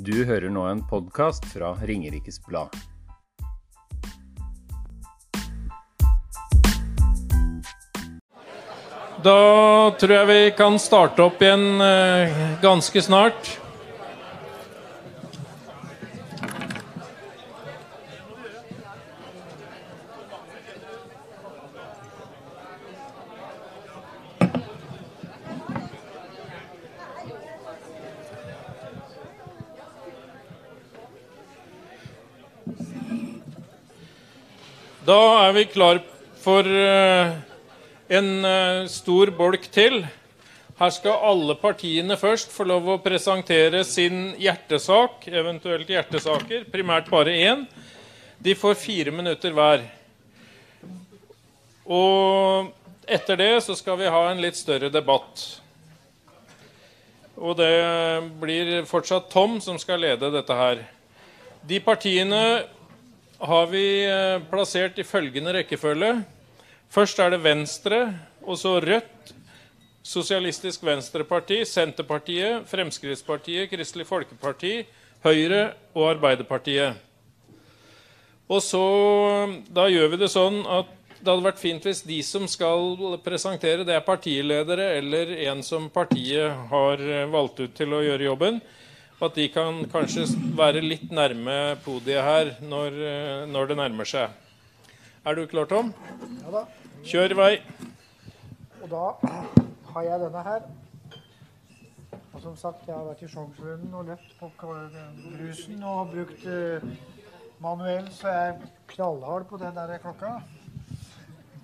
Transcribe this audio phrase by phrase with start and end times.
[0.00, 2.72] Du hører nå en podkast fra Ringerikes Blad.
[9.20, 9.40] Da
[10.00, 13.58] tror jeg vi kan starte opp igjen eh, ganske snart.
[35.10, 35.98] Da er vi klar
[36.40, 37.32] for eh,
[38.08, 40.00] en eh, stor bolk til.
[40.80, 46.64] Her skal alle partiene først få lov å presentere sin hjertesak, eventuelt hjertesaker.
[46.72, 47.66] Primært bare én.
[48.40, 49.84] De får fire minutter hver.
[51.84, 52.72] Og
[53.04, 55.44] etter det så skal vi ha en litt større debatt.
[57.36, 57.74] Og det
[58.40, 60.86] blir fortsatt Tom som skal lede dette her.
[61.68, 62.44] De partiene
[63.40, 66.12] har vi eh, plassert i følgende rekkefølge.
[66.90, 68.00] Først er det Venstre,
[68.44, 69.34] og så Rødt,
[70.02, 74.80] Sosialistisk Venstreparti, Senterpartiet, Fremskrittspartiet, Kristelig Folkeparti,
[75.24, 76.96] Høyre og Arbeiderpartiet.
[78.50, 78.84] Og så,
[79.70, 83.84] Da gjør vi det sånn at det hadde vært fint hvis de som skal presentere,
[83.84, 88.60] det er partiledere eller en som partiet har eh, valgt ut til å gjøre jobben.
[89.20, 90.24] At de kan kanskje
[90.56, 94.30] være litt nærme podiet her når, eh, når det nærmer seg.
[95.28, 95.92] Er du klar, Tom?
[96.40, 96.62] Ja da.
[97.04, 97.50] Kjør i vei.
[98.80, 99.02] Og da
[99.92, 100.64] har jeg denne her.
[102.32, 106.88] Og som sagt, jeg har vært i Sjongsvunnen og løpt på brusen og brukt uh,
[107.60, 110.38] manuell, så jeg er knallhard på den der klokka.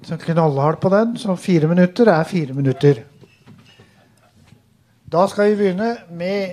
[0.05, 3.07] Så knallhard på den, så fire minutter er fire minutter.
[5.13, 6.49] Da skal vi begynne med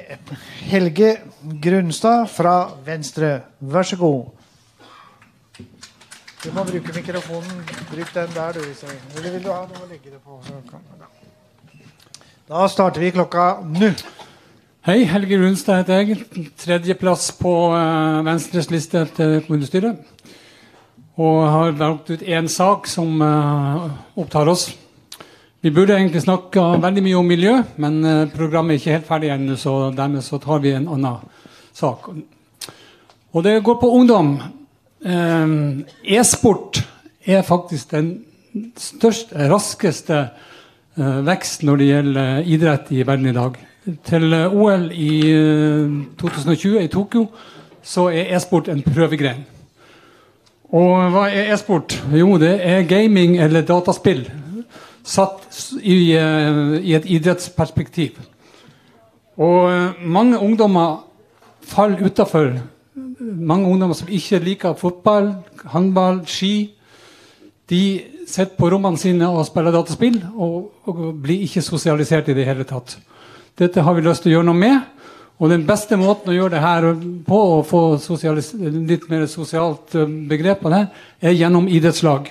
[0.69, 1.15] Helge
[1.63, 3.39] Grunstad fra Venstre.
[3.59, 4.25] Vær så god.
[6.43, 7.63] Du må bruke mikrofonen.
[7.89, 8.59] Bruk den der, du.
[9.17, 10.37] Eller vil du ha noe å legge det på?
[12.51, 13.89] Da starter vi klokka nå.
[14.85, 16.51] Hei, Helge Runstad heter jeg.
[16.61, 19.97] Tredjeplass på uh, Venstres liste til kommunestyret.
[21.17, 24.69] Og har valgt ut én sak som uh, opptar oss.
[25.63, 29.29] Vi burde egentlig snakka veldig mye om miljø, men uh, programmet er ikke helt ferdig
[29.31, 31.21] ennå, så dermed så tar vi en annen
[31.71, 32.09] sak.
[33.31, 34.33] Og det går på ungdom.
[35.03, 36.81] E-sport
[37.23, 38.11] er faktisk den
[38.75, 40.19] største, raskeste
[41.31, 43.57] vekst når det gjelder idrett i verden i dag.
[44.11, 45.15] Til OL i
[46.19, 47.25] 2020 i Tokyo
[47.83, 49.43] så er e-sport en prøvegren.
[50.75, 51.97] Og hva er e-sport?
[52.11, 54.27] Jo, det er gaming eller dataspill
[55.03, 55.47] satt
[55.81, 58.19] i, i et idrettsperspektiv.
[59.37, 61.03] Og mange ungdommer
[61.65, 62.53] faller utafor.
[63.19, 65.33] Mange ungdommer som ikke liker fotball,
[65.73, 66.73] håndball, ski.
[67.69, 72.45] De sitter på rommene sine og spiller dataspill og, og, blir ikke sosialisert i det
[72.47, 72.97] hele tatt.
[73.59, 74.89] Dette har vi lyst til å gjøre noe med.
[75.41, 76.85] Og den beste måten å gjøre det her
[77.25, 79.95] på, å få litt mer sosialt
[80.29, 80.85] begrep på det,
[81.19, 82.29] er gjennom idrettslag.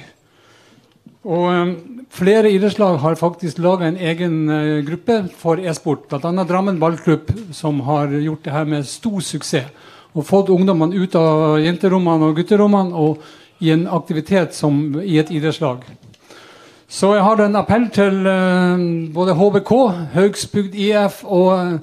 [1.22, 1.74] Og um,
[2.12, 6.08] Flere idrettslag har faktisk laga en egen uh, gruppe for e-sport.
[6.10, 6.44] Bl.a.
[6.44, 9.70] Drammen ballklubb, som har gjort det her med stor suksess.
[10.12, 13.22] Og fått ungdommene ut av jenterommene og gutterommene og
[13.64, 15.86] i en aktivitet som i et idrettslag.
[16.92, 18.82] Så jeg har en appell til uh,
[19.14, 19.72] både HBK,
[20.18, 21.78] Haugsbygd IF og,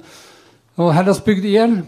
[0.78, 1.80] og Hellasbygd IL.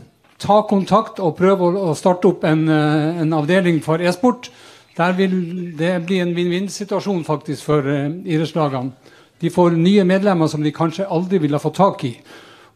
[0.43, 4.51] Ta kontakt og prøv å, starte opp en, en avdeling for e-sport.
[4.97, 5.36] Der vil
[5.78, 8.92] det bli en vinn-vinn-situasjon faktisk for eh, idrettslagene.
[9.41, 12.12] De får nye medlemmer som de kanskje aldri ville fått tak i.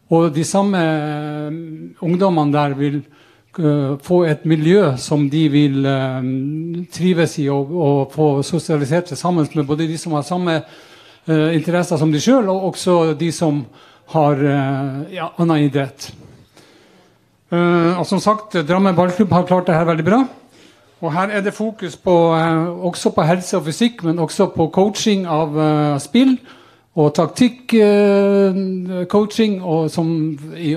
[0.09, 1.59] Og de samme eh,
[2.01, 5.85] ungdommene der vil eh, få et miljø som de vil
[6.93, 10.61] trives i og, og, få sosialisert seg sammen med både de som har samme
[11.27, 13.57] interesser som de sjøl, og også de som
[14.13, 14.39] har
[15.11, 16.05] ja, annen idrett.
[17.51, 20.21] som sagt, Drammen ballklubb har klart det her veldig bra.
[21.01, 24.69] Og Her er det fokus på, eh, også på helse og fysikk, men også på
[24.73, 26.39] coaching av uh, spill.
[26.97, 29.91] Og taktikk-coaching, uh, og,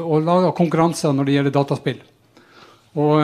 [0.04, 2.00] og lage konkurranser når det gjelder dataspill.
[3.00, 3.14] Og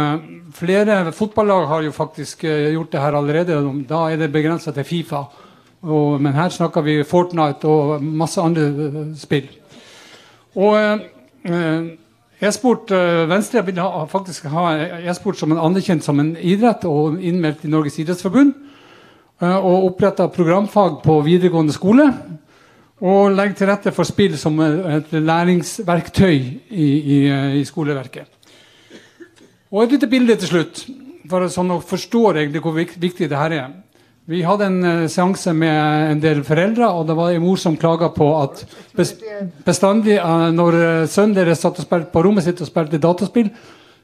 [0.57, 3.85] Flere fotballag har jo faktisk gjort det her allerede.
[3.89, 5.23] Da er det begrensa til Fifa.
[5.83, 8.73] Og, men her snakker vi Fortnite og masse andre
[9.21, 9.49] spill.
[10.57, 11.01] Og
[12.37, 12.91] E-sport,
[13.31, 14.67] Venstre vil ha, faktisk ha
[15.09, 18.53] e-sport som en anerkjent som en idrett og innmeldt i Norges idrettsforbund.
[19.41, 22.11] Og oppretta programfag på videregående skole.
[23.01, 26.87] Og legge til rette for spill som et læringsverktøy i,
[27.17, 27.19] i,
[27.61, 28.29] i skoleverket.
[29.73, 30.85] Og et lite bilde til slutt,
[31.29, 33.73] for sånn å forstå egentlig hvor viktig det her er.
[34.27, 37.77] Vi hadde en uh, seanse med en del foreldre, og det var en mor som
[37.79, 38.65] klaga på at
[39.67, 43.53] bestandig uh, når uh, sønnen deres satt og spilte på rommet sitt og spilte dataspill,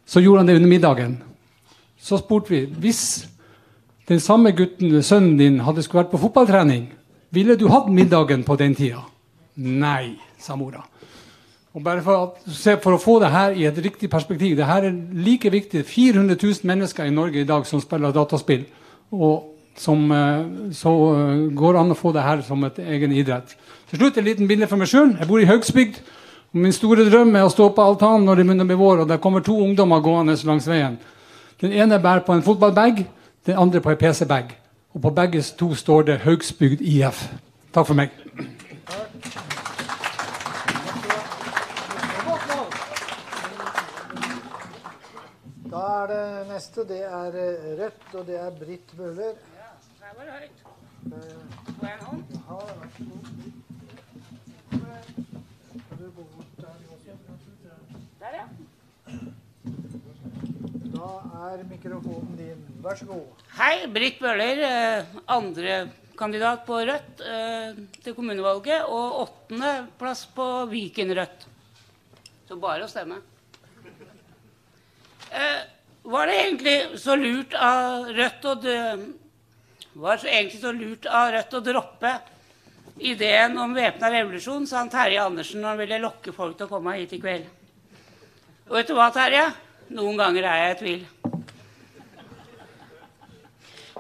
[0.07, 1.17] så gjorde han det under middagen.
[1.99, 3.03] Så spurte vi hvis
[4.07, 6.87] den samme gutten, sønnen din hadde skulle vært på fotballtrening,
[7.35, 9.03] ville du hatt middagen på den tida?
[9.59, 10.85] Nei, sa mora.
[11.73, 12.37] Og bare for,
[12.77, 16.37] for, å få det her i et riktig perspektiv det her er like viktig 400
[16.37, 18.67] 000 mennesker i Norge i dag som spiller dataspill.
[19.11, 20.93] Og som eh, så
[21.55, 23.55] går går an å få det her som et egen idrett.
[23.91, 25.15] Til slutt en liten bilde for meg sjøl.
[25.19, 26.01] Jeg bor i Haugsbygd.
[26.53, 29.09] Min store drøm er å stå på altanen når det begynner å bli vår, og
[29.09, 30.99] der kommer to ungdommer gående langs veien.
[31.63, 33.07] Den ene bærer på en fotballbag,
[33.47, 34.53] den andre på en PC-bag.
[34.93, 37.25] Og på begge to står det Haugsbygd IF.
[37.73, 38.13] Takk for meg.
[45.73, 46.85] Da er det neste.
[46.85, 49.33] Det er eh, Rødt, og det er Britt Bøhler.
[50.13, 50.59] Her var det høyt.
[51.79, 52.23] Får jeg en hånd?
[52.37, 53.23] Ja, vær så god.
[58.21, 58.45] Der ja.
[60.93, 61.09] Da
[61.49, 62.61] er mikrofonen din.
[62.85, 63.25] Vær så god.
[63.57, 64.61] Hei, Britt Bøhler.
[64.67, 65.79] eh, Andre
[66.19, 68.85] kandidat på Rødt eh, til kommunevalget.
[68.85, 71.49] Og åttende plass på Viken Rødt.
[72.49, 73.23] Så bare å stemme.
[75.33, 75.63] Eh,
[76.05, 78.55] Var det egentlig så lurt av Rødt å
[79.93, 82.13] var så egentlig så lurt av Rødt å droppe
[83.03, 86.73] ideen om væpna revolusjon, sa han Terje Andersen når han ville lokke folk til å
[86.73, 87.49] komme hit i kveld.
[88.71, 89.45] Og vet du hva, Terje?
[89.93, 91.03] Noen ganger er jeg i tvil.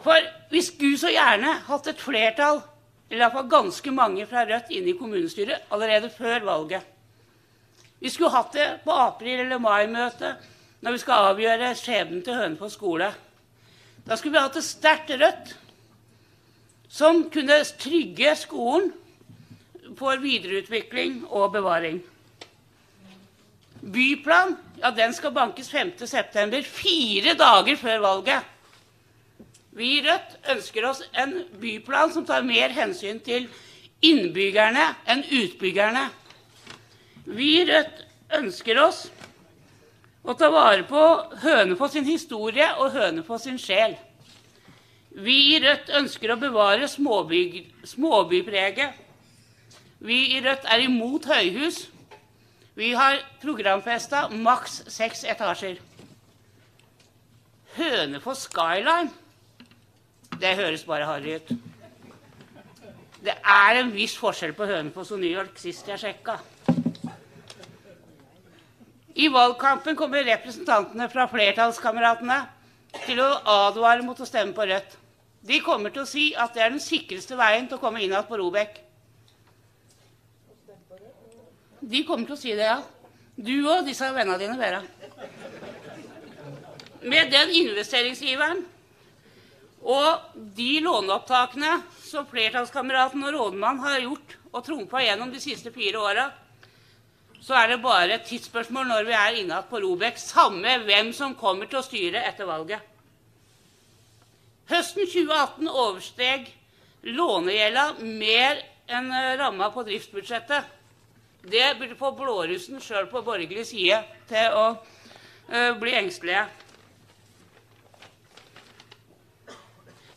[0.03, 2.63] For vi skulle så gjerne hatt et flertall,
[3.11, 6.89] eller iallfall ganske mange fra Rødt, inne i kommunestyret allerede før valget.
[8.03, 10.49] Vi skulle hatt det på april- eller mai-møtet
[10.83, 13.13] når vi skal avgjøre skjebnen til Hønefoss skole.
[14.03, 15.53] Da skulle vi hatt et sterkt Rødt
[16.93, 18.91] som kunne trygge skolen
[19.97, 22.03] for videreutvikling og bevaring.
[23.83, 28.51] Byplan ja, den skal bankes 5.9., fire dager før valget.
[29.73, 33.49] Vi i Rødt ønsker oss en byplan som tar mer hensyn til
[34.05, 36.05] innbyggerne enn utbyggerne.
[37.25, 38.05] Vi i Rødt
[38.37, 39.07] ønsker oss
[40.23, 41.03] å ta vare på
[41.43, 43.97] Hønefoss sin historie og Hønefoss sin sjel.
[45.13, 48.95] Vi i Rødt ønsker å bevare småby, småbypreget.
[50.01, 51.85] Vi i Rødt er imot høyhus.
[52.75, 55.77] Vi har programfesta maks seks etasjer.
[57.77, 59.13] Hønefoss Skyline
[60.41, 61.53] Det høres bare harry ut.
[63.23, 66.39] Det er en viss forskjell på Hønefoss og New York sist jeg sjekka.
[69.13, 72.41] I valgkampen kommer representantene fra flertallskameratene
[73.05, 73.29] til å
[73.69, 75.02] advare mot å stemme på Rødt.
[75.43, 78.13] De kommer til å si at det er den sikreste veien til å komme inn
[78.13, 78.77] igjen på Robek.
[81.83, 82.79] De kommer til å si det, ja.
[83.35, 84.83] Du og disse vennene dine, Vera.
[87.03, 88.61] Med den investeringsgiveren
[89.83, 91.73] og de låneopptakene
[92.07, 96.29] som flertallskameraten og rådmannen har gjort og trumfa gjennom de siste fire åra,
[97.43, 101.35] så er det bare et tidsspørsmål når vi er inne på Robek, samme hvem som
[101.35, 102.92] kommer til å styre etter valget.
[104.71, 106.51] Høsten 2018 oversteg
[107.03, 110.69] lånegjelda mer enn ramma på driftsbudsjettet.
[111.43, 113.99] Det burde få blårussen sjøl på borgerlig side
[114.31, 116.45] til å uh, bli engstelige.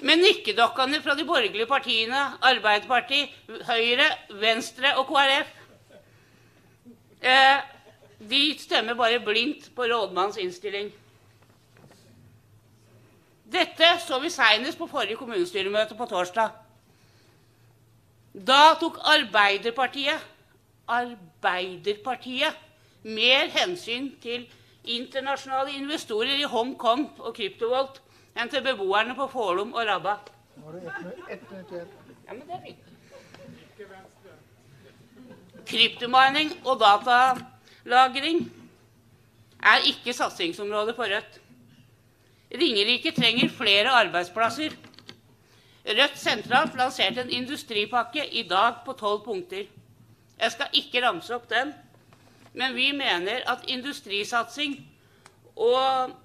[0.06, 3.32] Men nikkedokkene fra de borgerlige partiene, Arbeiderpartiet,
[3.66, 4.06] Høyre,
[4.38, 5.54] Venstre og KrF,
[7.26, 7.64] eh,
[8.20, 10.92] de stemmer bare blindt på rådmannens innstilling.
[13.52, 16.50] Dette så vi seinest på forrige kommunestyremøte på torsdag.
[18.36, 20.32] Da tok Arbeiderpartiet
[20.88, 22.58] Arbeiderpartiet
[23.04, 24.46] mer hensyn til
[24.84, 28.02] internasjonale investorer i Hongkong og kryptovolt
[28.38, 30.18] enn til beboerne på Forlum og Rabba.
[35.66, 38.46] Kryptomining og datalagring
[39.64, 41.42] er ikke satsingsområde for Rødt.
[42.56, 44.76] Ringerike trenger flere arbeidsplasser.
[45.86, 49.66] Rødt sentralt lanserte en industripakke i dag på tolv punkter.
[50.40, 51.74] Jeg skal ikke ramse opp den,
[52.54, 54.78] men vi mener at industrisatsing
[55.56, 56.16] og,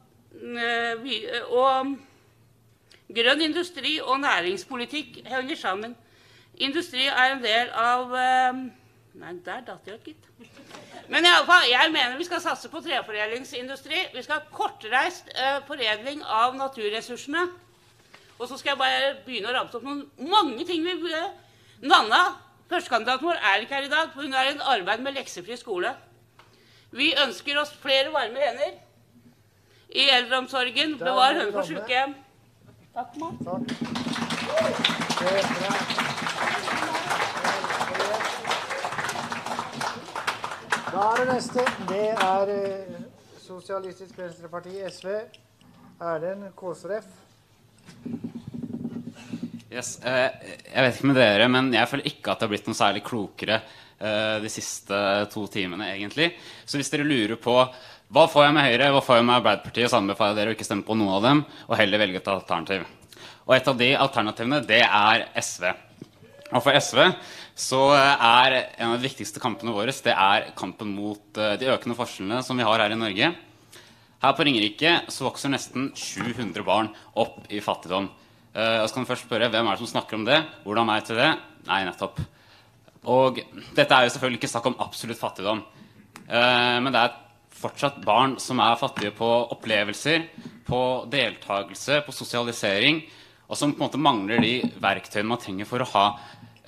[1.51, 1.95] og
[3.15, 5.97] grønn industri og næringspolitikk henger sammen.
[6.57, 8.15] Industri er en del av
[9.19, 10.29] Nei, der datt jeg ut, gitt.
[11.11, 14.05] Men i alle fall, jeg mener vi skal satse på treforedlingsindustri.
[14.15, 17.43] Vi skal ha kortreist eh, foredling av naturressursene.
[18.39, 21.25] Og så skal jeg bare begynne å ramse opp noen mange ting vi burde
[21.81, 22.37] Nanna,
[22.71, 25.95] førstekandidaten vår, er ikke her i dag, for hun er i arbeid med leksefri skole.
[26.93, 28.75] Vi ønsker oss flere varme hender
[29.91, 30.99] i eldreomsorgen.
[31.01, 32.15] Bevar er henne på sykehjem.
[32.95, 33.39] Takk, mamma.
[33.49, 33.65] Takk.
[35.21, 36.01] Det er bra.
[41.01, 41.63] Da er det neste.
[41.89, 42.97] Det er eh,
[43.41, 45.15] Sosialistisk Venstreparti, SV.
[46.05, 47.07] Erlend Kåsref.
[49.73, 50.27] Yes, eh,
[50.67, 53.05] jeg vet ikke med dere, men jeg føler ikke at det har blitt noe særlig
[53.07, 55.01] klokere eh, de siste
[55.33, 56.35] to timene, egentlig.
[56.69, 59.89] Så hvis dere lurer på hva får jeg med Høyre, hva får jeg med Arbeiderpartiet,
[59.89, 62.35] så anbefaler jeg dere å ikke stemme på noen av dem, og heller velge et
[62.35, 62.85] alternativ.
[63.49, 65.71] Og et av de alternativene, det er SV.
[66.51, 66.99] Og for SV
[67.61, 71.97] så er en av de viktigste kampene våre det er kampen mot eh, de økende
[71.99, 73.31] forskjellene som vi har her i Norge.
[74.21, 76.91] Her på Ringerike så vokser nesten 700 barn
[77.21, 78.11] opp i fattigdom.
[78.53, 80.41] Eh, og så kan du først spørre hvem er det som snakker om det.
[80.65, 81.31] Hvordan er det til det?
[81.69, 82.21] Nei, nettopp.
[83.11, 83.41] Og
[83.77, 85.63] dette er jo selvfølgelig ikke snakk om absolutt fattigdom.
[86.27, 87.19] Eh, men det er
[87.61, 90.27] fortsatt barn som er fattige på opplevelser,
[90.67, 93.03] på deltakelse, på sosialisering,
[93.51, 96.05] og som på en måte mangler de verktøyene man trenger for å ha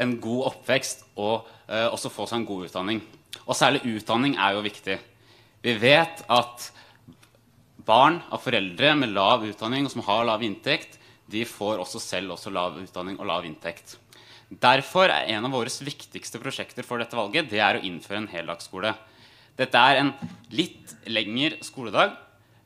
[0.04, 3.02] en god oppvekst og eh, også få seg en god utdanning.
[3.46, 4.98] Og særlig utdanning er jo viktig.
[5.62, 6.68] Vi vet at
[7.86, 10.98] barn av foreldre med lav utdanning og som har lav inntekt,
[11.32, 13.96] de får også selv også lav utdanning og lav inntekt.
[14.52, 18.28] Derfor er en av våre viktigste prosjekter for dette valget det er å innføre en
[18.28, 18.92] heldagsskole.
[19.56, 20.12] Dette er en
[20.52, 22.14] litt lengre skoledag,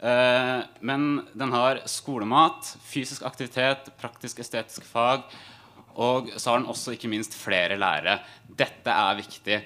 [0.00, 5.26] eh, men den har skolemat, fysisk aktivitet, praktisk-estetiske fag,
[5.96, 8.20] og så har den også ikke minst flere lærere.
[8.46, 9.58] Dette er viktig.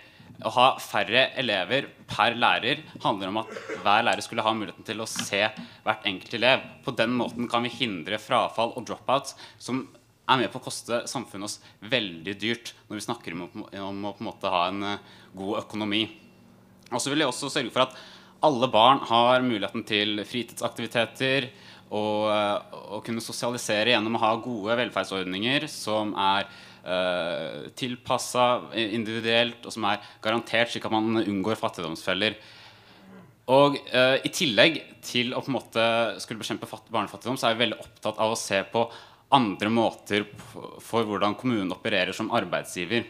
[0.46, 3.50] Å ha færre elever per lærer handler om at
[3.82, 5.42] hver lærer skulle ha muligheten til å se
[5.84, 6.62] hvert enkelt elev.
[6.87, 9.82] På den måten kan vi hindre frafall og dropouts, som
[10.30, 11.58] er med på å koste samfunnet oss
[11.90, 15.64] veldig dyrt når vi snakker om, om å på en måte ha en eh, god
[15.64, 16.04] økonomi.
[16.90, 17.99] Og så vil jeg også sørge for at
[18.46, 21.50] alle barn har muligheten til fritidsaktiviteter
[21.90, 26.49] og og kunne sosialisere gjennom å ha gode velferdsordninger som er
[26.85, 32.38] uh, tilpassa individuelt, og som er garantert, slik at man unngår fattigdomsfeller.
[33.50, 35.87] Og uh, I tillegg til å på en måte
[36.23, 38.85] skulle bekjempe barnefattigdom, så er vi veldig opptatt av å se på
[39.30, 40.26] andre måter
[40.82, 43.06] for hvordan kommunen opererer som arbeidsgiver.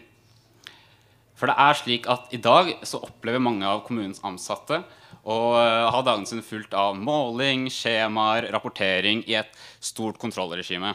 [1.40, 4.82] For det er slik at i dag så opplever mange av kommunens ansatte
[5.28, 10.94] å eh, ha dagene sine fullt av måling, skjemaer, rapportering i et stort kontrollregime.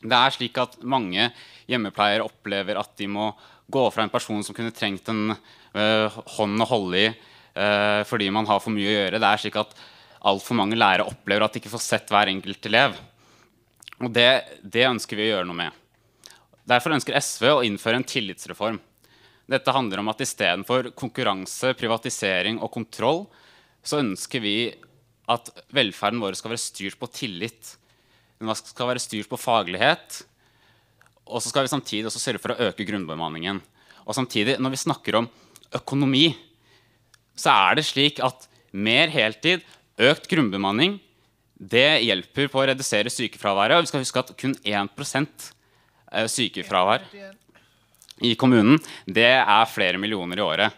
[0.00, 1.30] Det er slik at mange
[1.66, 3.30] hjemmepleiere opplever at de må
[3.66, 8.30] gå fra en person som kunne trengt en eh, hånd å holde i eh, fordi
[8.32, 9.20] man har for mye å gjøre.
[9.20, 9.74] Det er slik at
[10.26, 12.96] altfor mange lærere opplever at de ikke får sett hver enkelt elev.
[14.02, 14.30] Og det,
[14.62, 15.82] det ønsker vi å gjøre noe med.
[16.66, 18.78] Derfor ønsker SV å innføre en tillitsreform.
[19.46, 23.24] Dette handler om at istedenfor konkurranse, privatisering og kontroll,
[23.86, 24.56] så ønsker vi
[25.30, 27.76] at velferden vår skal være styrt på tillit.
[28.38, 30.24] Den skal være styrt på faglighet.
[31.26, 33.62] Og så skal vi samtidig også sørge for å øke grunnbemanningen.
[34.06, 35.30] Og samtidig, når vi snakker om
[35.74, 36.28] økonomi,
[37.38, 39.64] så er det slik at mer heltid,
[39.96, 40.98] økt grunnbemanning,
[41.56, 43.78] det hjelper på å redusere sykefraværet.
[43.78, 45.50] Og vi skal huske at kun 1%
[46.30, 47.06] sykefravær
[48.24, 50.76] i kommunen, det er flere millioner i året.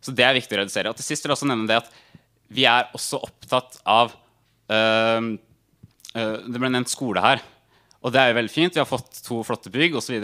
[0.00, 0.90] Så det er viktig å redusere.
[0.90, 1.90] Og til sist vil jeg også nevne det at
[2.50, 4.14] vi er også opptatt av
[4.72, 5.36] øh,
[6.14, 7.42] Det ble nevnt skole her.
[8.00, 8.74] Og det er jo veldig fint.
[8.74, 10.16] Vi har fått to flotte bygg osv.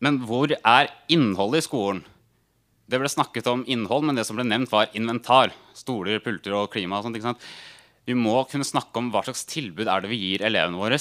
[0.00, 2.00] Men hvor er innholdet i skolen?
[2.90, 5.52] Det ble snakket om innhold, men det som ble nevnt, var inventar.
[5.76, 6.98] Stoler, pulter og klima.
[6.98, 7.44] og sånt?
[8.08, 10.98] Vi må kunne snakke om hva slags tilbud er det vi gir elevene våre.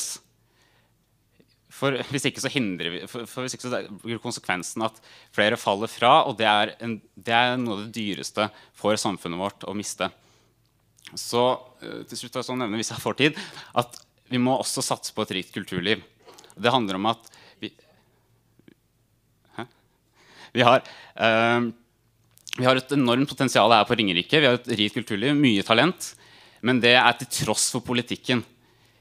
[1.79, 4.97] For hvis ikke så hindrer vi, for, for hvis ikke så blir konsekvensen at
[5.35, 9.39] flere faller fra, og det er, en, det er noe av det dyreste for samfunnet
[9.39, 10.09] vårt å miste.
[11.15, 11.43] Så
[11.81, 13.39] eh, til slutt så nevne, hvis jeg får tid,
[13.79, 13.95] at
[14.29, 16.03] vi må også satse på et rikt kulturliv.
[16.59, 17.31] Det handler om at
[17.63, 17.71] vi,
[19.55, 19.65] Hæ?
[20.53, 21.71] vi har eh,
[22.59, 24.39] vi har et enormt potensial her på Ringerike.
[24.41, 26.11] Vi har et rikt kulturliv, mye talent.
[26.65, 28.41] Men det er til tross for politikken.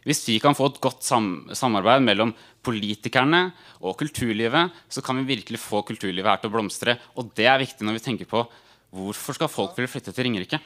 [0.08, 2.32] Hvis vi kan få et godt sam samarbeid mellom
[2.64, 3.50] politikerne
[3.84, 6.96] og kulturlivet, så kan vi virkelig få kulturlivet her til å blomstre.
[7.20, 8.46] Og det er viktig når vi tenker på
[8.96, 10.62] hvorfor skal folk ville flytte til Ringerike.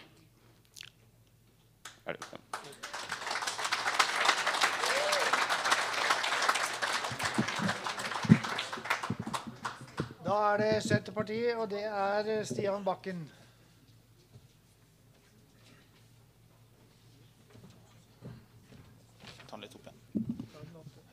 [2.07, 2.17] Er
[10.25, 13.31] Da er det Senterpartiet, og det er Stian Bakken.
[19.53, 19.99] Ta den litt opp igjen.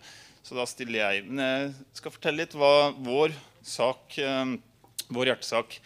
[0.47, 1.25] så da stiller jeg.
[1.27, 3.35] Men jeg skal fortelle litt hva vår
[3.67, 4.55] sak, eh,
[5.11, 5.81] vår hjertesak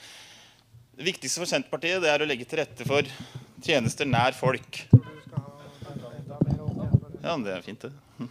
[1.00, 3.08] Det viktigste for Senterpartiet det er å legge til rette for
[3.64, 4.82] tjenester nær folk.
[7.24, 8.28] Ja, det er fint, det.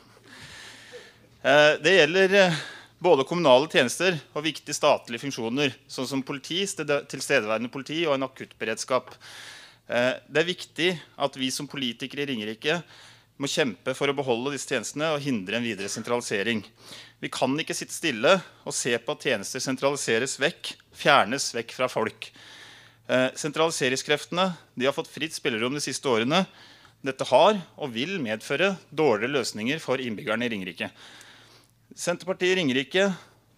[1.41, 2.61] Eh, Det gjelder eh,
[2.99, 9.13] både kommunale tjenester og viktige statlige funksjoner, sånn som politi, tilstedeværende politi og en akuttberedskap.
[9.87, 12.83] Eh, Det er viktig at vi som politikere i Ringerike
[13.39, 16.63] må kjempe for å beholde disse tjenestene og hindre en videre sentralisering.
[17.21, 21.87] Vi kan ikke sitte stille og se på at tjenester sentraliseres vekk, fjernes vekk fra
[21.87, 22.29] folk.
[23.07, 24.45] Eh, Sentraliseringskreftene
[24.83, 26.45] har fått fritt spillerom de siste årene.
[27.01, 30.91] Dette har og vil medføre dårligere løsninger for innbyggerne i Ringerike.
[31.95, 33.09] Senterpartiet i Ringerike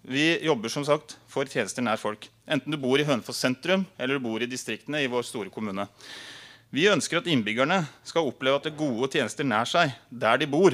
[0.02, 2.26] vi jobber som sagt for tjenester nær folk.
[2.48, 5.86] Enten du bor i Hønefoss sentrum eller du bor i distriktene i vår store kommune.
[6.72, 10.48] Vi ønsker at innbyggerne skal oppleve at det er gode tjenester nær seg, der de
[10.50, 10.74] bor.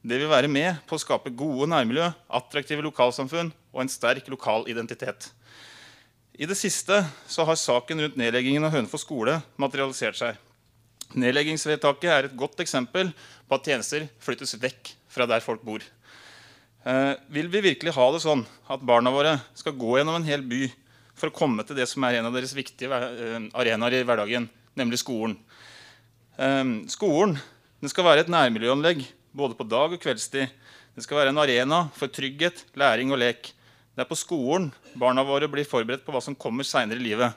[0.00, 4.64] Det vil være med på å skape gode nærmiljø, attraktive lokalsamfunn og en sterk lokal
[4.72, 5.28] identitet.
[6.40, 10.40] I det siste så har saken rundt nedleggingen av Hønefoss skole materialisert seg.
[11.12, 13.12] Nedleggingsvedtaket er et godt eksempel
[13.46, 15.84] på at tjenester flyttes vekk fra der folk bor.
[16.80, 20.40] Eh, vil vi virkelig ha det sånn at barna våre skal gå gjennom en hel
[20.40, 20.62] by
[21.12, 24.46] for å komme til det som er en av deres viktige eh, arenaer i hverdagen,
[24.80, 25.36] nemlig skolen?
[26.40, 27.36] Eh, skolen
[27.84, 29.04] skal være et nærmiljøanlegg
[29.36, 30.48] både på dag og kveldstid.
[30.96, 33.52] Det skal være en arena for trygghet, læring og lek.
[33.92, 37.36] Det er på skolen barna våre blir forberedt på hva som kommer seinere i livet.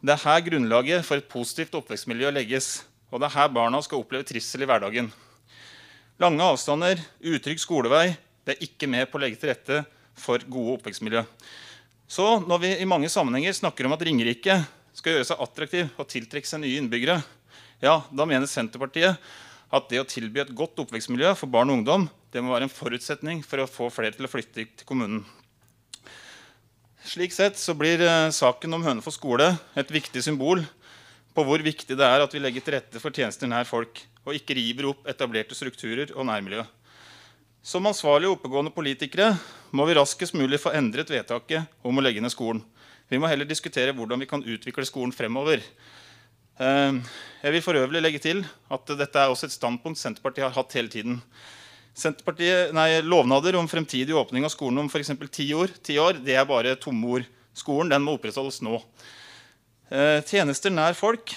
[0.00, 2.86] Det er her grunnlaget for et positivt oppvekstmiljø legges.
[3.12, 5.12] Og det er her barna skal oppleve trivsel i hverdagen.
[6.20, 8.14] Lange avstander, utrygg skolevei,
[8.46, 9.82] det er ikke med på å legge til rette
[10.16, 11.24] for gode oppvekstmiljø.
[12.06, 14.60] Så når vi i mange sammenhenger snakker om at Ringerike
[14.96, 17.18] skal gjøre seg attraktiv og tiltrekke seg nye innbyggere,
[17.82, 19.18] ja, da mener Senterpartiet
[19.74, 22.72] at det å tilby et godt oppvekstmiljø for barn og ungdom det må være en
[22.72, 25.24] forutsetning for å få flere til å flytte til kommunen.
[27.06, 30.62] Slik sett så blir eh, saken om Hønefoss skole et viktig symbol
[31.36, 34.34] på hvor viktig det er at vi legger til rette for tjenester nær folk, og
[34.34, 36.64] ikke river opp etablerte strukturer og nærmiljø.
[37.66, 39.32] Som ansvarlige oppegående politikere
[39.74, 42.60] må vi raskest mulig få endret vedtaket om å legge ned skolen.
[43.10, 45.64] Vi må heller diskutere hvordan vi kan utvikle skolen fremover.
[46.62, 46.92] Eh,
[47.42, 50.78] Jeg vil for øvrig legge til at dette er også et standpunkt Senterpartiet har hatt
[50.78, 51.18] hele tiden.
[52.76, 55.10] Nei, Lovnader om fremtidig åpning av skolen om f.eks.
[55.32, 57.26] ti år, 10 år det er bare tomme ord.
[57.52, 58.78] Skolen den må opprettholdes nå.
[59.90, 61.34] Eh, tjenester nær folk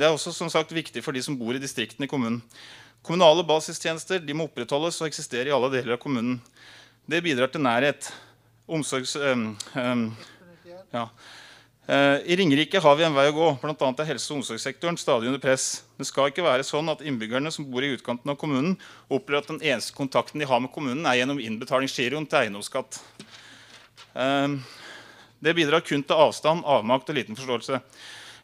[0.00, 2.40] det er også som sagt viktig for de som bor i distriktene i kommunen.
[3.02, 6.36] Kommunale basistjenester de må opprettholdes og eksistere i alle deler av kommunen.
[7.08, 8.10] Det bidrar til nærhet.
[8.70, 9.16] Omsorgs...
[9.16, 10.10] øhm, øhm,
[10.92, 11.06] ja.
[11.88, 13.48] Eh, I Ringerike har vi en vei å gå.
[13.62, 15.82] Blant annet er helse- og omsorgssektoren stadig under press.
[15.98, 18.76] Det skal ikke være sånn at innbyggerne som bor i utkanten av kommunen,
[19.08, 23.00] opplever at den eneste kontakten de har med kommunen, er gjennom innbetalingsgiroen til eiendomsskatt.
[24.14, 24.60] Eh,
[25.40, 27.80] Det bidrar kun til avstand, avmakt og liten forståelse.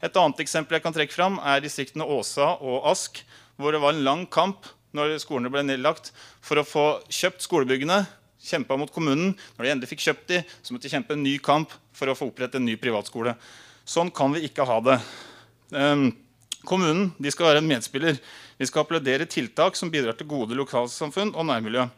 [0.01, 3.21] Et annet eksempel jeg kan trekke fram, er distriktene Åsa og Ask,
[3.57, 6.13] hvor det var en lang kamp når skolene ble nedlagt,
[6.45, 8.05] for å få kjøpt skolebyggene.
[8.47, 9.35] Kjempa mot kommunen.
[9.57, 12.17] Når de endelig fikk kjøpt de, så måtte de kjempe en ny kamp for å
[12.17, 13.35] få opprettet en ny privatskole.
[13.87, 15.01] Sånn kan vi ikke ha det.
[15.75, 16.09] Um,
[16.67, 18.21] kommunen de skal være en medspiller.
[18.57, 21.89] Vi skal applaudere tiltak som bidrar til gode lokalsamfunn og nærmiljø.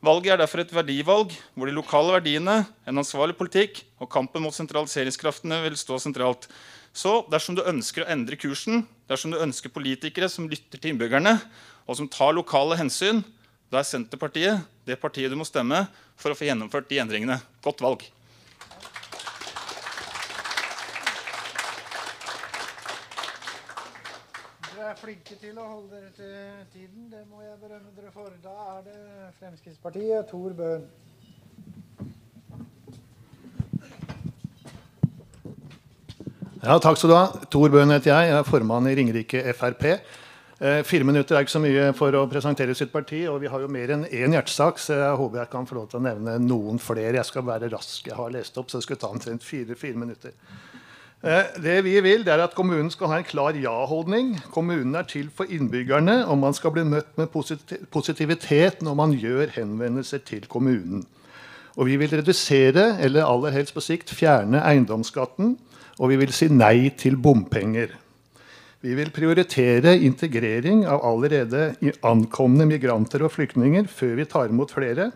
[0.00, 4.54] Valget er derfor et verdivalg hvor de lokale verdiene, en ansvarlig politikk og kampen mot
[4.56, 6.48] sentraliseringskraftene vil stå sentralt.
[6.92, 11.36] Så dersom du ønsker å endre kursen, dersom du ønsker politikere som lytter til innbyggerne,
[11.86, 13.22] og som tar lokale hensyn,
[13.70, 15.84] da er Senterpartiet det partiet du må stemme
[16.18, 17.38] for å få gjennomført de endringene.
[17.62, 18.02] Godt valg.
[24.66, 27.06] Dere er flinke til å holde dere til tiden.
[27.12, 28.34] Det må jeg berømme dere for.
[28.42, 28.98] Da er det
[29.38, 30.26] Fremskrittspartiet.
[30.32, 30.88] Tor Bøhn.
[36.60, 37.28] Ja, takk skal du ha.
[37.52, 38.28] Tor Bøhn heter jeg.
[38.30, 39.84] Jeg er formann i Ringerike Frp.
[40.60, 43.62] Eh, fire minutter er ikke så mye for å presentere sitt parti, og vi har
[43.64, 46.34] jo mer enn én hjertesak, så jeg håper jeg kan få lov til å nevne
[46.44, 47.14] noen flere.
[47.16, 48.10] Jeg skal være rask.
[48.10, 50.34] Jeg har lest opp, så det skal ta omtrent fire, fire minutter.
[51.24, 54.34] Eh, det vi vil, det er at kommunen skal ha en klar ja-holdning.
[54.52, 59.16] Kommunen er til for innbyggerne, og man skal bli møtt med posit- positivitet når man
[59.16, 61.06] gjør henvendelser til kommunen.
[61.80, 65.56] Og vi vil redusere, eller aller helst på sikt fjerne eiendomsskatten
[66.00, 67.92] Og vi vil si nei til bompenger.
[68.80, 71.74] Vi vil prioritere integrering av allerede
[72.08, 75.10] ankomne migranter og flyktninger før vi tar imot flere.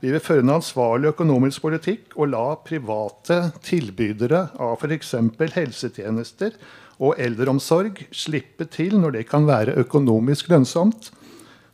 [0.00, 5.16] Vi vil føre en ansvarlig økonomisk politikk og la private tilbydere av f.eks.
[5.56, 6.54] helsetjenester
[7.00, 11.10] og eldreomsorg slippe til når det kan være økonomisk lønnsomt,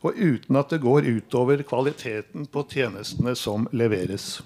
[0.01, 4.39] og uten at det går utover kvaliteten på tjenestene som leveres.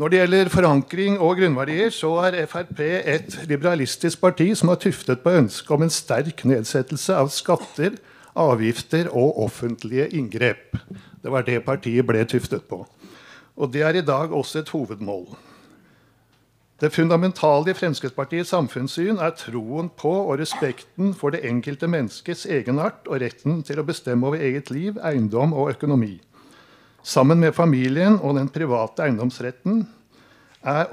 [0.00, 5.20] Når det gjelder forankring og grunnverdier, så er Frp et liberalistisk parti som har tuftet
[5.20, 7.98] på ønsket om en sterk nedsettelse av skatter,
[8.32, 10.78] avgifter og offentlige inngrep.
[11.20, 12.78] Det var det partiet ble tuftet på.
[13.60, 15.26] Og det er i dag også et hovedmål.
[16.80, 23.04] Det fundamentale i Fremskrittspartiets samfunnssyn er troen på og respekten for det enkelte menneskets egenart
[23.04, 26.14] og retten til å bestemme over eget liv, eiendom og økonomi.
[27.02, 29.86] Sammen med familien og den private eiendomsretten
[30.60, 30.90] er,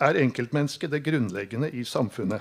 [0.00, 2.40] er enkeltmennesket det grunnleggende i samfunnet.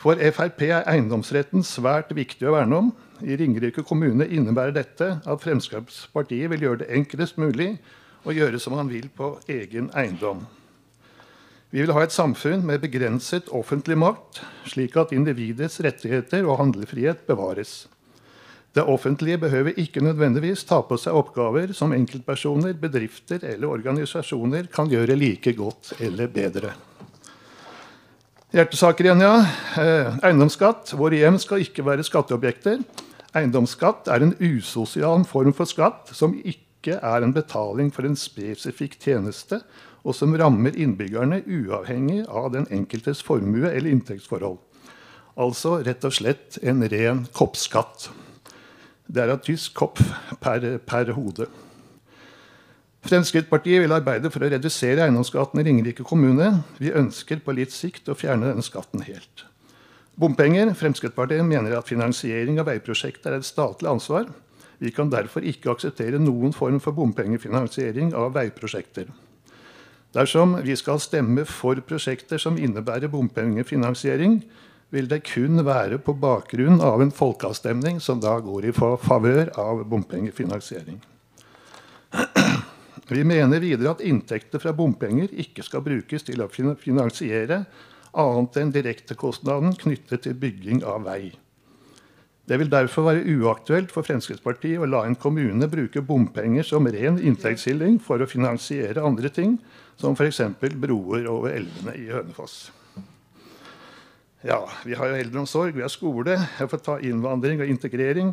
[0.00, 2.92] For Frp er eiendomsretten svært viktig å verne om.
[3.20, 7.74] I Ringerike kommune innebærer dette at Fremskrittspartiet vil gjøre det enklest mulig
[8.24, 10.46] å gjøre som man vil på egen eiendom.
[11.70, 14.40] Vi vil ha et samfunn med begrenset offentlig makt,
[14.72, 17.84] slik at individets rettigheter og handlefrihet bevares.
[18.70, 24.90] Det offentlige behøver ikke nødvendigvis ta på seg oppgaver som enkeltpersoner, bedrifter eller organisasjoner kan
[24.90, 26.70] gjøre like godt eller bedre.
[28.54, 29.34] Hjertesaker igjen, ja.
[29.78, 30.94] Eh, eiendomsskatt.
[30.98, 32.80] Våre hjem skal ikke være skatteobjekter.
[33.34, 38.96] Eiendomsskatt er en usosial form for skatt som ikke er en betaling for en spesifikk
[39.02, 39.60] tjeneste,
[40.02, 44.58] og som rammer innbyggerne uavhengig av den enkeltes formue eller inntektsforhold.
[45.38, 48.10] Altså rett og slett en ren koppskatt.
[49.10, 50.04] Det er av tysk kopf
[50.38, 51.48] per, per hode.
[53.00, 56.50] Fremskrittspartiet vil arbeide for å redusere eiendomsskatten i Ringerike kommune.
[56.78, 59.46] Vi ønsker på litt sikt å fjerne denne skatten helt.
[60.20, 60.74] Bompenger.
[60.76, 64.28] Fremskrittspartiet mener at finansiering av veiprosjekter er et statlig ansvar.
[64.80, 69.10] Vi kan derfor ikke akseptere noen form for bompengefinansiering av veiprosjekter.
[70.14, 74.40] Dersom vi skal stemme for prosjekter som innebærer bompengefinansiering,
[74.90, 79.84] vil det kun være på bakgrunn av en folkeavstemning som da går i favør av
[79.90, 80.98] bompengefinansiering.
[83.10, 87.64] Vi mener videre at inntekter fra bompenger ikke skal brukes til å finansiere
[88.10, 91.30] annet enn direktekostnaden knyttet til bygging av vei.
[92.50, 97.20] Det vil derfor være uaktuelt for Fremskrittspartiet å la en kommune bruke bompenger som ren
[97.22, 99.54] inntektskilling for å finansiere andre ting,
[100.00, 100.40] som f.eks.
[100.58, 102.79] broer over elvene i Hønefoss.
[104.40, 108.30] Ja, vi har jo eldreomsorg, vi har skole, jeg får ta innvandring og integrering.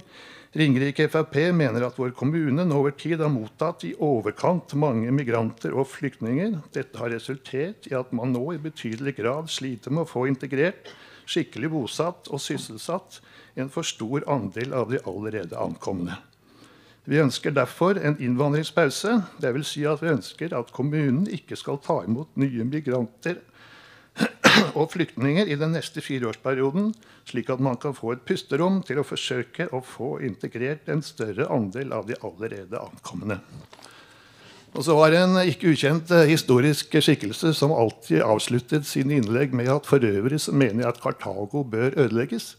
[0.55, 5.75] Ringerike Frp mener at vår kommune nå over tid har mottatt i overkant mange migranter
[5.75, 6.61] og flyktninger.
[6.71, 10.93] Dette har resultert i at man nå i betydelig grad sliter med å få integrert,
[11.27, 13.19] skikkelig bosatt og sysselsatt
[13.59, 16.15] en for stor andel av de allerede ankomne.
[17.03, 19.11] Vi ønsker derfor en innvandringspause.
[19.43, 19.75] Dvs.
[19.75, 23.43] Si at vi ønsker at kommunen ikke skal ta imot nye migranter
[24.73, 26.91] og flyktninger i den neste fireårsperioden,
[27.27, 31.49] slik at man kan få et pusterom til å forsøke å få integrert en større
[31.53, 33.39] andel av de allerede ankomne.
[34.77, 39.55] Og så var det en ikke ukjent eh, historisk skikkelse som alltid avsluttet sine innlegg
[39.55, 42.55] med at for øvrig mener jeg at Kartago bør ødelegges.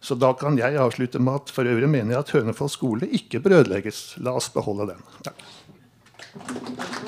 [0.00, 3.42] Så da kan jeg avslutte med at for øvrig mener jeg at Hønefoss skole ikke
[3.44, 4.16] bør ødelegges.
[4.24, 5.04] La oss beholde den.
[5.28, 6.98] Takk.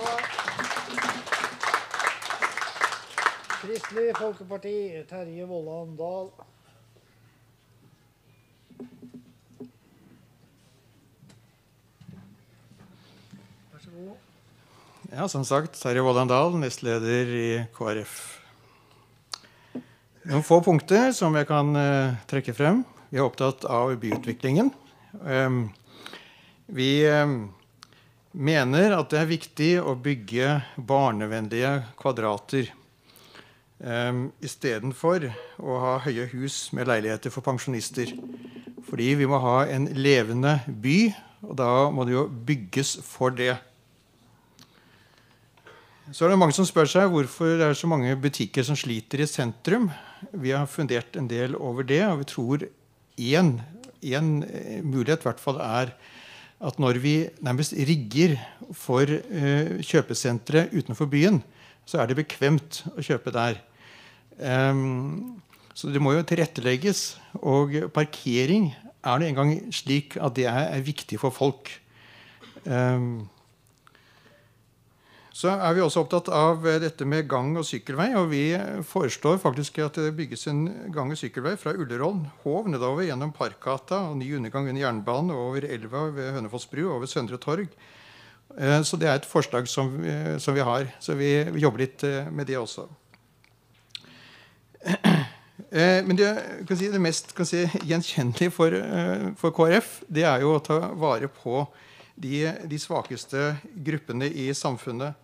[3.62, 6.32] Kristelig Folkeparti, Terje Vollan Dahl.
[13.70, 14.16] Vær så god.
[15.12, 17.46] Ja, som sagt, Terje Vollan Dahl, nestleder i
[17.78, 18.16] KrF.
[20.26, 22.82] Noen få punkter som jeg kan uh, trekke frem.
[23.14, 24.74] Vi er opptatt av byutviklingen.
[25.22, 25.68] Um,
[26.66, 27.38] vi um,
[28.34, 32.74] mener at det er viktig å bygge barnevennlige kvadrater
[33.82, 35.26] um, istedenfor
[35.58, 38.14] å ha høye hus med leiligheter for pensjonister.
[38.86, 43.56] Fordi vi må ha en levende by, og da må det jo bygges for det.
[46.12, 49.22] Så er det mange som spør seg hvorfor det er så mange butikker som sliter
[49.22, 49.88] i sentrum.
[50.34, 52.66] Vi har fundert en del over det, og vi tror
[53.16, 53.54] én,
[54.02, 55.94] én eh, mulighet hvert fall er
[56.62, 58.36] at når vi nærmest rigger
[58.76, 61.40] for uh, kjøpesentre utenfor byen,
[61.82, 63.58] så er det bekvemt å kjøpe der.
[64.42, 65.42] Um,
[65.74, 67.04] så det må jo tilrettelegges.
[67.40, 71.70] Og parkering er det engang slik at det er, viktig for folk.
[72.66, 73.28] Um,
[75.32, 78.10] Så er vi også opptatt av eh, dette med gang- og sykkelvei.
[78.20, 78.44] Og vi
[78.86, 84.04] foreslår faktisk at det bygges en gang- og sykkelvei fra Ullerål Hov nedover gjennom Parkgata
[84.10, 87.72] og ny undergang under jernbanen og over elva ved Hønefoss bru over Søndre Torg.
[88.58, 90.92] Eh, så det er et forslag som vi har.
[91.00, 92.86] Så vi, vi jobber litt eh, med det også.
[95.72, 96.28] Eh, Men det,
[96.76, 101.30] si, det mest si, gjenkjennelige for, eh, for KrF det er jo å ta vare
[101.32, 101.64] på
[102.12, 105.16] de, de svakeste gruppene i samfunnet.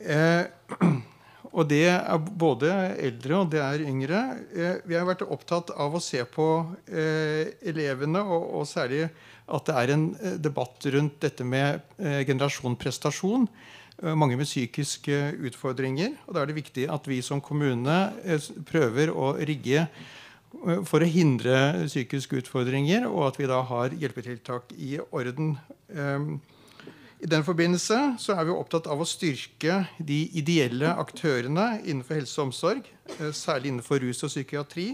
[0.00, 0.48] Eh,
[1.58, 4.22] og det er både eldre og det er yngre.
[4.48, 6.48] Eh, vi har vært opptatt av å se på
[6.88, 9.10] eh, elevene, og, og særlig
[9.44, 13.44] at det er en eh, debatt rundt dette med generasjon prestasjon.
[13.98, 15.16] Eh, mange med psykiske
[15.48, 16.14] utfordringer.
[16.26, 21.02] og Da er det viktig at vi som kommune eh, prøver å rigge eh, for
[21.02, 25.56] å hindre psykiske utfordringer, og at vi da har hjelpetiltak i orden.
[25.90, 26.30] Eh,
[27.18, 32.38] I den forbindelse så er vi opptatt av å styrke de ideelle aktørene innenfor helse
[32.38, 32.86] og omsorg,
[33.18, 34.92] eh, særlig innenfor rus og psykiatri.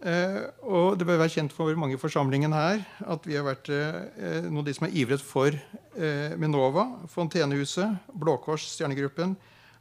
[0.00, 2.78] Eh, og det bør være kjent for mange i forsamlingen her
[3.12, 7.98] at vi har vært eh, noen av de som har ivret for eh, Minova, Fontenehuset,
[8.16, 9.34] Blå Kors, Stjernegruppen,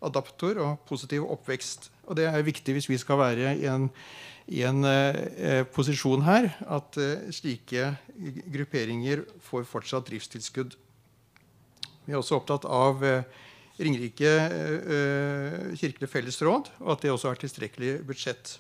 [0.04, 1.88] Adaptor og Positiv oppvekst.
[2.10, 3.88] Og det er viktig hvis vi skal være i en,
[4.52, 7.94] i en eh, posisjon her, at eh, slike
[8.52, 10.76] grupperinger får fortsatt driftstilskudd.
[12.08, 13.46] Vi er også opptatt av eh,
[13.80, 14.32] Ringerike
[15.80, 18.58] kirkelig fellesråd, og at det også har tilstrekkelig budsjett.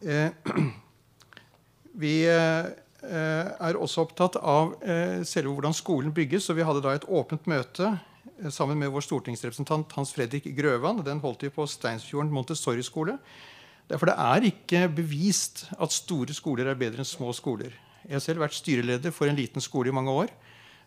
[0.00, 0.30] Eh,
[2.02, 2.68] vi eh,
[3.06, 6.50] er også opptatt av eh, selve hvordan skolen bygges.
[6.50, 7.96] og Vi hadde da et åpent møte
[8.52, 11.00] sammen med vår stortingsrepresentant Hans Fredrik Grøvan.
[11.06, 13.16] Den holdt vi på Steinsfjorden Montessori-skole.
[13.88, 17.72] Derfor det er ikke bevist at store skoler er bedre enn små skoler.
[18.02, 20.34] Jeg har selv vært styreleder for en liten skole i mange år.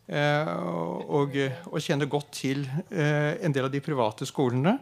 [0.10, 1.36] Og,
[1.70, 4.76] og kjenner godt til en del av de private skolene.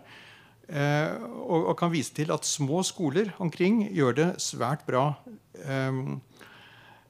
[0.68, 1.14] Eh,
[1.48, 5.14] og, og kan vise til at små skoler omkring gjør det svært bra.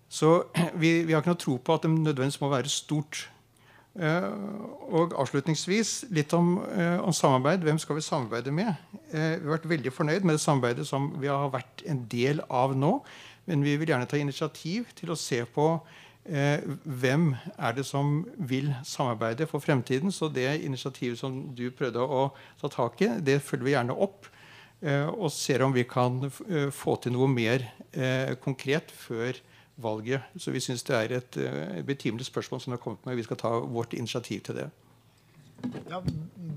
[0.09, 0.29] Så
[0.81, 3.25] vi, vi har ikke noe tro på at det nødvendigvis må være stort.
[3.97, 4.27] Eh,
[4.93, 7.65] og avslutningsvis litt om, eh, om samarbeid.
[7.65, 8.75] Hvem skal vi samarbeide med?
[9.09, 12.77] Vi har vært veldig fornøyd med det samarbeidet som vi har vært en del av
[12.77, 12.99] nå.
[13.47, 15.71] Men vi vil gjerne ta initiativ til å se på
[16.27, 20.11] hvem er det som vil samarbeide for fremtiden.
[20.11, 22.25] Så det initiativet som du prøvde å
[22.59, 24.27] ta tak i, det følger vi gjerne opp.
[24.81, 27.63] Eh, og ser om vi kan eh, få til noe mer
[27.97, 29.39] eh, konkret før
[29.81, 30.27] valget.
[30.37, 33.17] Så vi syns det er et eh, betimelig spørsmål som har kommet med.
[33.17, 34.67] Vi skal ta vårt initiativ til det.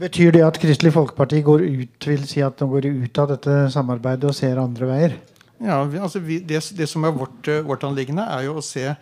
[0.00, 3.56] Betyr det at Kristelig Folkeparti går ut, vil si at de går ut av dette
[3.72, 5.16] samarbeidet og ser andre veier?
[5.60, 8.64] Ja, vi, altså vi, det, det som er vårt, eh, vårt anliggende, er jo å
[8.64, 9.00] se eh,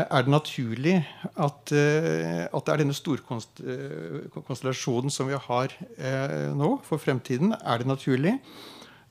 [0.00, 0.94] er det naturlig
[1.36, 7.52] at, eh, at det er denne storkonstellasjonen som vi har eh, nå for fremtiden?
[7.60, 8.34] Er det naturlig?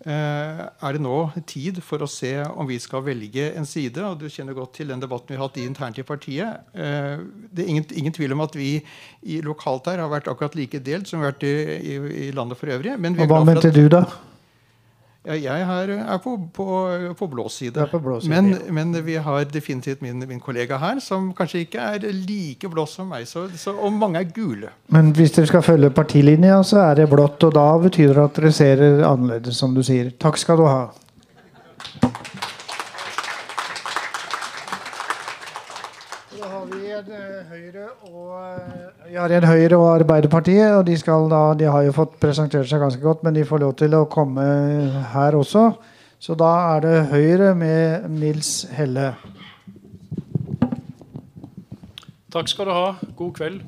[0.01, 4.01] Eh, er det nå tid for å se om vi skal velge en side?
[4.01, 6.51] og Du kjenner godt til den debatten vi har hatt internt i partiet.
[6.73, 7.17] Eh,
[7.53, 8.71] det er ingen, ingen tvil om at vi
[9.21, 11.95] i lokalt her har vært akkurat like delt som vi har vært i, i,
[12.27, 12.97] i landet for øvrig.
[12.97, 14.03] Men vi er glad for mente at- du, da?
[15.21, 16.67] Ja, jeg her er på, på,
[17.17, 17.85] på blå side.
[17.91, 18.71] På blå side, men, ja.
[18.73, 23.11] men vi har definitivt min, min kollega her, som kanskje ikke er like blå som
[23.13, 23.27] meg.
[23.29, 24.71] Så, så, og mange er gule.
[24.89, 27.43] Men hvis dere skal følge partilinja, så er det blått.
[27.45, 30.09] Og da betyr det at dere ser annerledes, som du sier.
[30.17, 30.87] Takk skal du ha.
[36.41, 40.87] Da har vi en eh, Høyre og eh, vi har en Høyre og Arbeiderpartiet, og
[40.87, 40.95] de,
[41.29, 44.07] da, de har jo fått presentert seg ganske godt, men de får lov til å
[44.09, 44.45] komme
[45.13, 45.67] her også.
[46.21, 49.11] Så da er det Høyre med Nils Helle.
[52.33, 52.89] Takk skal du ha.
[53.19, 53.61] God kveld.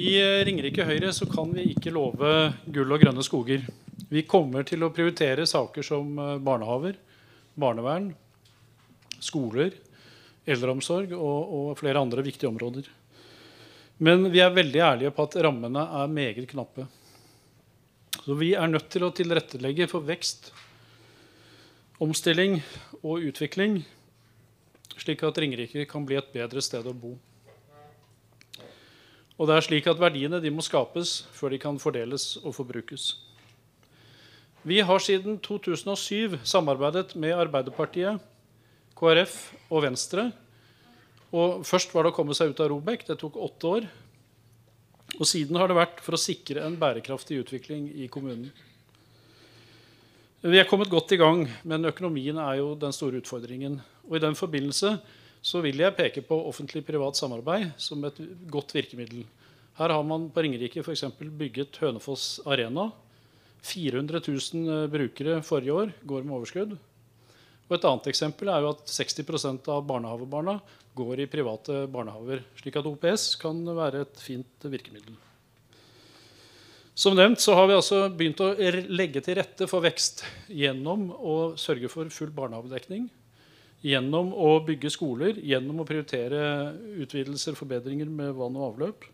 [0.00, 2.32] I eh, Ringerike Høyre så kan vi ikke love
[2.72, 3.68] gull og grønne skoger.
[4.08, 6.96] Vi kommer til å prioritere saker som eh, barnehaver,
[7.60, 8.14] barnevern,
[9.20, 9.76] skoler,
[10.48, 12.88] eldreomsorg og, og flere andre viktige områder.
[14.00, 16.86] Men vi er veldig ærlige på at rammene er meget knappe.
[18.24, 20.50] Så vi er nødt til å tilrettelegge for vekst,
[22.00, 22.58] omstilling
[23.02, 23.82] og utvikling,
[25.00, 27.14] slik at Ringerike kan bli et bedre sted å bo.
[29.40, 33.14] Og det er slik at Verdiene må skapes før de kan fordeles og forbrukes.
[34.68, 38.20] Vi har siden 2007 samarbeidet med Arbeiderpartiet,
[39.00, 39.36] KrF
[39.72, 40.28] og Venstre.
[41.32, 43.06] Og Først var det å komme seg ut av Robek.
[43.08, 43.86] Det tok åtte år.
[45.18, 48.50] Og siden har det vært for å sikre en bærekraftig utvikling i kommunen.
[50.40, 53.74] Vi er kommet godt i gang, men økonomien er jo den store utfordringen.
[54.08, 54.94] Og I den forbindelse
[55.44, 58.16] så vil jeg peke på offentlig-privat samarbeid som et
[58.52, 59.26] godt virkemiddel.
[59.76, 61.04] Her har man på Ringerike f.eks.
[61.20, 62.90] bygget Hønefoss Arena.
[63.64, 66.78] 400 000 brukere forrige år går med overskudd.
[67.70, 70.56] Og Et annet eksempel er jo at 60% av barnehavebarna
[70.98, 72.42] går i private barnehaver.
[72.58, 75.14] Slik at OPS kan være et fint virkemiddel.
[76.98, 78.50] Som nevnt så har vi altså begynt å
[78.90, 83.06] legge til rette for vekst gjennom å sørge for full barnehagedekning.
[83.86, 89.06] Gjennom å bygge skoler, gjennom å prioritere utvidelser og forbedringer med vann og avløp.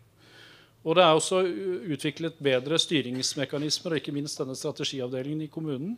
[0.87, 1.45] Og det er også
[1.93, 5.95] utviklet bedre styringsmekanismer og ikke minst denne strategiavdelingen i kommunen.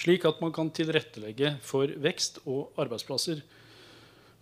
[0.00, 3.42] Slik at man kan tilrettelegge for vekst og arbeidsplasser.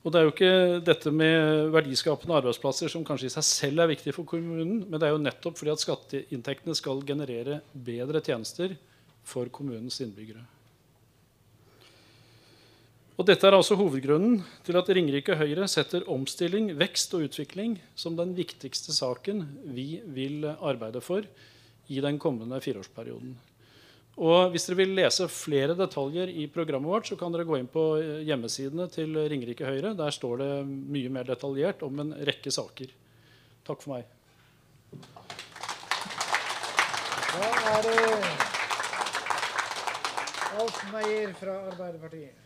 [0.03, 3.93] Og det er jo ikke dette med verdiskapende arbeidsplasser som kanskje i seg selv er
[3.93, 8.75] viktig for kommunen, men det er jo nettopp fordi at skatteinntektene skal generere bedre tjenester
[9.23, 10.43] for kommunens innbyggere.
[13.21, 18.17] Og Dette er altså hovedgrunnen til at Ringerike Høyre setter omstilling, vekst og utvikling som
[18.19, 19.45] den viktigste saken
[19.77, 21.29] vi vil arbeide for
[21.93, 23.37] i den kommende fireårsperioden.
[24.21, 27.71] Og Hvis dere vil lese flere detaljer i programmet vårt, så kan dere gå inn
[27.71, 27.97] på
[28.29, 29.95] hjemmesidene til Ringerike Høyre.
[29.97, 32.93] Der står det mye mer detaljert om en rekke saker.
[33.65, 34.05] Takk for meg.
[37.33, 37.99] Da er det
[40.61, 42.37] Alf Meyer fra Arbeiderpartiet.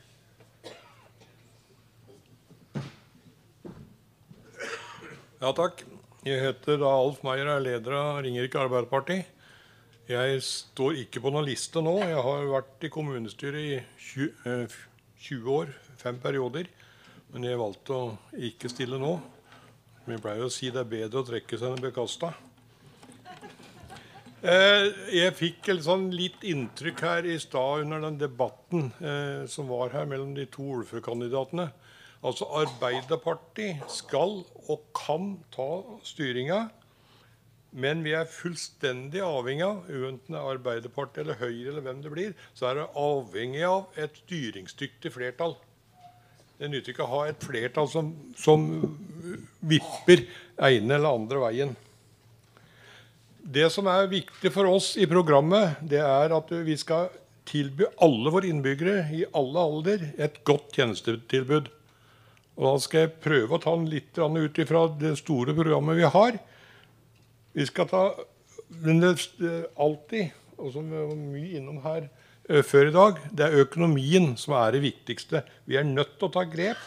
[5.42, 5.82] Ja, takk.
[6.26, 9.24] Jeg heter da Alf Meyer, er leder av Ringerike Arbeiderparti.
[10.06, 11.96] Jeg står ikke på noen liste nå.
[12.06, 14.68] Jeg har vært i kommunestyret i 20,
[15.18, 16.68] 20 eh, år, fem perioder.
[17.34, 18.04] Men jeg valgte å
[18.38, 19.16] ikke stille nå.
[20.06, 22.30] Vi pleier å si det er bedre å trekke seg enn å bli kasta.
[24.46, 29.90] Eh, jeg fikk sånn litt inntrykk her i stad under den debatten eh, som var
[29.90, 31.66] her mellom de to ordførerkandidatene.
[32.22, 35.70] Altså Arbeiderpartiet skal og kan ta
[36.06, 36.68] styringa
[37.70, 42.12] men vi er fullstendig avhengig av, enten det er Arbeiderpartiet eller Høyre eller hvem det
[42.12, 45.56] blir, så er det avhengig av et styringsdyktig flertall.
[46.56, 48.64] Det nytter ikke å ha et flertall som, som
[49.60, 50.24] vipper
[50.56, 51.74] ene eller andre veien.
[53.46, 57.10] Det som er viktig for oss i programmet, det er at vi skal
[57.46, 61.68] tilby alle våre innbyggere i alle alder et godt tjenestetilbud.
[62.56, 66.08] Og Da skal jeg prøve å ta den litt ut ifra det store programmet vi
[66.08, 66.38] har.
[67.56, 68.02] Vi skal ta
[68.82, 72.08] Men det er alltid, og som vi var mye innom her
[72.50, 75.44] uh, før i dag, det er økonomien som er det viktigste.
[75.70, 76.80] Vi er nødt til å ta grep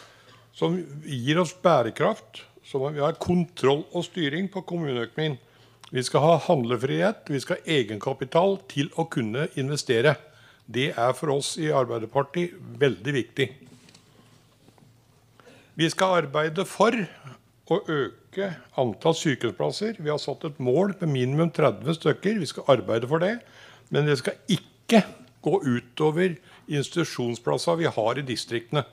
[0.52, 2.42] som gir oss bærekraft.
[2.68, 5.38] Så vi har kontroll og styring på kommuneøkonomien.
[5.90, 10.14] Vi skal ha handlefrihet, vi skal ha egenkapital til å kunne investere.
[10.70, 13.48] Det er for oss i Arbeiderpartiet veldig viktig.
[15.80, 16.94] Vi skal arbeide for
[17.70, 19.98] å øke antall sykehjemsplasser.
[20.02, 22.40] Vi har satt et mål på minimum 30 stykker.
[22.42, 23.36] Vi skal arbeide for det.
[23.94, 25.04] Men det skal ikke
[25.44, 26.34] gå utover
[26.70, 28.84] institusjonsplasser vi har i distriktene.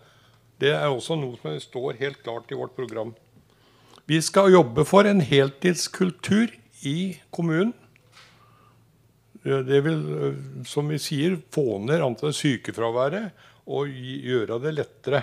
[0.58, 3.14] Det er også noe som står helt klart i vårt program.
[4.08, 6.54] Vi skal jobbe for en heltidskultur
[6.88, 7.74] i kommunen.
[9.44, 10.00] Det vil,
[10.68, 15.22] som vi sier, få ned antall sykefraværet og gjøre det lettere.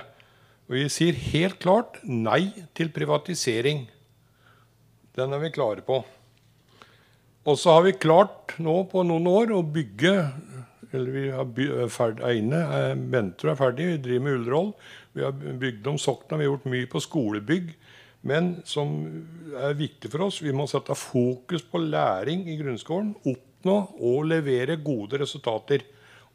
[0.65, 3.85] Og vi sier helt klart nei til privatisering.
[5.15, 6.01] Den er vi klare på.
[7.45, 10.15] Og så har vi klart nå på noen år å bygge
[10.95, 14.69] eller vi har ferd, Eine Bentro er ferdig, vi driver med Ullevål.
[15.15, 17.73] Vi har bygd om Sokna, vi har gjort mye på skolebygg.
[18.25, 18.93] Men som
[19.59, 23.13] er viktig for oss, vi må sette fokus på læring i grunnskolen.
[23.27, 25.83] Oppnå og levere gode resultater.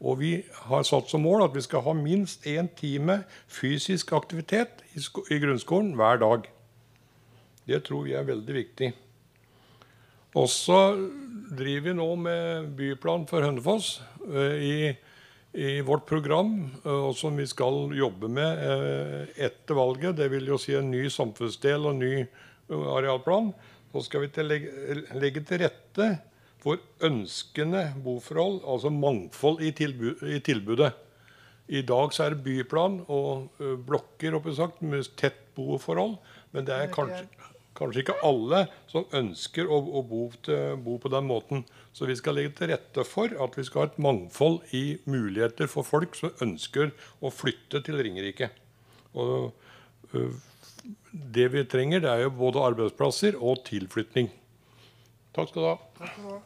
[0.00, 0.30] Og vi
[0.64, 3.20] har satt som mål at vi skal ha minst én time
[3.52, 6.48] fysisk aktivitet i, i, grunnskolen hver dag.
[7.68, 8.90] Det tror vi er veldig viktig.
[10.40, 10.78] Også
[11.58, 13.98] driver vi nå med byplan for Hønefoss
[14.30, 14.94] uh, i,
[15.52, 20.16] i, vårt program, uh, og som vi skal jobbe med uh, etter valget.
[20.16, 22.14] Det vil jo si en ny samfunnsdel og ny
[22.70, 23.52] arealplan.
[23.90, 24.48] Så skal vi
[25.18, 26.12] legge til rette
[26.62, 30.92] for ønskende boforhold, altså mangfold i, tilbud, i tilbudet.
[31.70, 36.18] I dag så er det byplan og blokker sagt, med tett boforhold.
[36.50, 37.28] Men det er kanskje,
[37.78, 41.64] kanskje ikke alle som ønsker å, å bo, til, bo, på den måten.
[41.94, 45.70] Så vi skal legge til rette for at vi skal ha et mangfold i muligheter
[45.70, 46.90] for folk som ønsker
[47.22, 48.50] å flytte til Ringerike.
[49.14, 49.52] Og,
[51.10, 54.30] det vi trenger, det er jo både arbeidsplasser og tilflytning.
[55.36, 55.76] Takk skal du ha.
[55.98, 56.44] Takk skal du ha.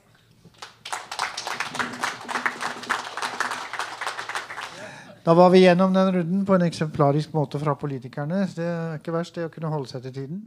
[5.25, 8.43] Da var vi gjennom den runden på en eksemplarisk måte fra politikerne.
[8.53, 10.43] Det er ikke verst, det å kunne holde seg til tiden.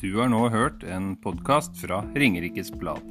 [0.00, 3.04] Du har nå hørt en podkast fra Ringerikes Blad.